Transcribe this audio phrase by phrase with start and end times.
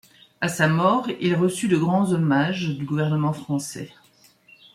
[0.41, 3.91] À sa mort il reçut de grands hommages du gouvernement français.